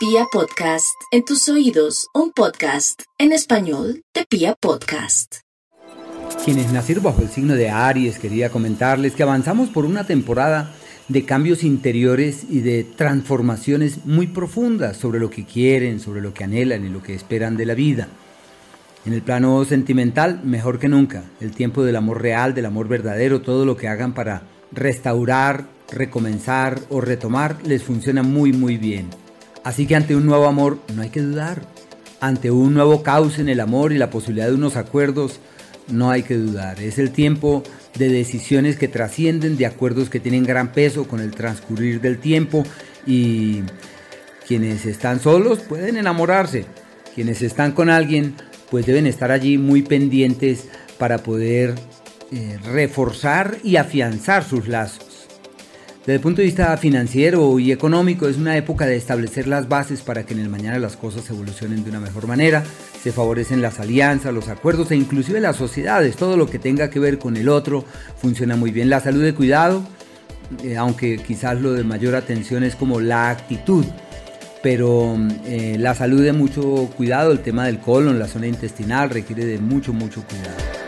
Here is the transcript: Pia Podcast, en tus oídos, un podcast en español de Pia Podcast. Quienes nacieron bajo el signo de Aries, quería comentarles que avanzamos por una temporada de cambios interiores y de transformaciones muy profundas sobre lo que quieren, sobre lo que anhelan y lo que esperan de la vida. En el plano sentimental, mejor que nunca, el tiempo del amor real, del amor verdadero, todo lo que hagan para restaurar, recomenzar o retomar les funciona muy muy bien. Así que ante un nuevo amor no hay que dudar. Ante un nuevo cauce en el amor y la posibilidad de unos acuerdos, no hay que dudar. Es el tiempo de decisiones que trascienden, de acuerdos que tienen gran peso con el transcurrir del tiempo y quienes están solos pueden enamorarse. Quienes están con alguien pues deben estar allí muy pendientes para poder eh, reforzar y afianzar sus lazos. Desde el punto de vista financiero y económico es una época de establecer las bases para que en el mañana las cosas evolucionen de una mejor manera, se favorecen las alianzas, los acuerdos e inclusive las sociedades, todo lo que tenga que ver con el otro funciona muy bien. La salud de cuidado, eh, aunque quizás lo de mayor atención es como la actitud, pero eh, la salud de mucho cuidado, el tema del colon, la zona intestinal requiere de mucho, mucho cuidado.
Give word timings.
Pia 0.00 0.24
Podcast, 0.32 0.96
en 1.10 1.26
tus 1.26 1.46
oídos, 1.50 2.08
un 2.14 2.32
podcast 2.32 3.02
en 3.18 3.32
español 3.32 4.02
de 4.14 4.24
Pia 4.24 4.54
Podcast. 4.58 5.40
Quienes 6.42 6.72
nacieron 6.72 7.04
bajo 7.04 7.20
el 7.20 7.28
signo 7.28 7.52
de 7.52 7.68
Aries, 7.68 8.18
quería 8.18 8.48
comentarles 8.48 9.12
que 9.12 9.22
avanzamos 9.22 9.68
por 9.68 9.84
una 9.84 10.06
temporada 10.06 10.72
de 11.08 11.26
cambios 11.26 11.62
interiores 11.64 12.46
y 12.48 12.60
de 12.60 12.84
transformaciones 12.84 14.06
muy 14.06 14.26
profundas 14.26 14.96
sobre 14.96 15.20
lo 15.20 15.28
que 15.28 15.44
quieren, 15.44 16.00
sobre 16.00 16.22
lo 16.22 16.32
que 16.32 16.44
anhelan 16.44 16.86
y 16.86 16.88
lo 16.88 17.02
que 17.02 17.14
esperan 17.14 17.58
de 17.58 17.66
la 17.66 17.74
vida. 17.74 18.08
En 19.04 19.12
el 19.12 19.20
plano 19.20 19.62
sentimental, 19.66 20.40
mejor 20.42 20.78
que 20.78 20.88
nunca, 20.88 21.24
el 21.42 21.50
tiempo 21.50 21.84
del 21.84 21.96
amor 21.96 22.22
real, 22.22 22.54
del 22.54 22.64
amor 22.64 22.88
verdadero, 22.88 23.42
todo 23.42 23.66
lo 23.66 23.76
que 23.76 23.88
hagan 23.88 24.14
para 24.14 24.44
restaurar, 24.72 25.66
recomenzar 25.92 26.80
o 26.88 27.02
retomar 27.02 27.58
les 27.66 27.82
funciona 27.82 28.22
muy 28.22 28.54
muy 28.54 28.78
bien. 28.78 29.19
Así 29.64 29.86
que 29.86 29.96
ante 29.96 30.16
un 30.16 30.26
nuevo 30.26 30.46
amor 30.46 30.78
no 30.94 31.02
hay 31.02 31.10
que 31.10 31.20
dudar. 31.20 31.62
Ante 32.20 32.50
un 32.50 32.74
nuevo 32.74 33.02
cauce 33.02 33.40
en 33.40 33.48
el 33.48 33.60
amor 33.60 33.92
y 33.92 33.98
la 33.98 34.10
posibilidad 34.10 34.48
de 34.48 34.54
unos 34.54 34.76
acuerdos, 34.76 35.40
no 35.88 36.10
hay 36.10 36.22
que 36.22 36.36
dudar. 36.36 36.80
Es 36.80 36.98
el 36.98 37.10
tiempo 37.10 37.62
de 37.96 38.08
decisiones 38.08 38.76
que 38.76 38.88
trascienden, 38.88 39.56
de 39.56 39.66
acuerdos 39.66 40.10
que 40.10 40.20
tienen 40.20 40.44
gran 40.44 40.72
peso 40.72 41.08
con 41.08 41.20
el 41.20 41.32
transcurrir 41.32 42.00
del 42.00 42.18
tiempo 42.18 42.64
y 43.06 43.62
quienes 44.46 44.86
están 44.86 45.20
solos 45.20 45.60
pueden 45.60 45.96
enamorarse. 45.96 46.66
Quienes 47.14 47.42
están 47.42 47.72
con 47.72 47.90
alguien 47.90 48.34
pues 48.70 48.86
deben 48.86 49.06
estar 49.06 49.32
allí 49.32 49.58
muy 49.58 49.82
pendientes 49.82 50.68
para 50.98 51.18
poder 51.18 51.74
eh, 52.30 52.58
reforzar 52.64 53.58
y 53.64 53.76
afianzar 53.76 54.44
sus 54.44 54.68
lazos. 54.68 55.09
Desde 56.00 56.14
el 56.14 56.20
punto 56.20 56.40
de 56.40 56.46
vista 56.46 56.74
financiero 56.78 57.58
y 57.58 57.72
económico 57.72 58.26
es 58.26 58.38
una 58.38 58.56
época 58.56 58.86
de 58.86 58.96
establecer 58.96 59.46
las 59.46 59.68
bases 59.68 60.00
para 60.00 60.24
que 60.24 60.32
en 60.32 60.40
el 60.40 60.48
mañana 60.48 60.78
las 60.78 60.96
cosas 60.96 61.28
evolucionen 61.28 61.84
de 61.84 61.90
una 61.90 62.00
mejor 62.00 62.26
manera, 62.26 62.64
se 63.02 63.12
favorecen 63.12 63.60
las 63.60 63.80
alianzas, 63.80 64.32
los 64.32 64.48
acuerdos 64.48 64.90
e 64.90 64.96
inclusive 64.96 65.40
las 65.40 65.56
sociedades, 65.56 66.16
todo 66.16 66.38
lo 66.38 66.46
que 66.46 66.58
tenga 66.58 66.88
que 66.88 67.00
ver 67.00 67.18
con 67.18 67.36
el 67.36 67.50
otro 67.50 67.84
funciona 68.16 68.56
muy 68.56 68.70
bien. 68.70 68.88
La 68.88 69.00
salud 69.00 69.22
de 69.22 69.34
cuidado, 69.34 69.82
eh, 70.64 70.78
aunque 70.78 71.18
quizás 71.18 71.60
lo 71.60 71.74
de 71.74 71.84
mayor 71.84 72.14
atención 72.14 72.64
es 72.64 72.76
como 72.76 72.98
la 72.98 73.28
actitud, 73.28 73.84
pero 74.62 75.18
eh, 75.44 75.76
la 75.78 75.94
salud 75.94 76.22
de 76.22 76.32
mucho 76.32 76.90
cuidado, 76.96 77.30
el 77.30 77.40
tema 77.40 77.66
del 77.66 77.78
colon, 77.78 78.18
la 78.18 78.26
zona 78.26 78.46
intestinal 78.46 79.10
requiere 79.10 79.44
de 79.44 79.58
mucho, 79.58 79.92
mucho 79.92 80.24
cuidado. 80.26 80.79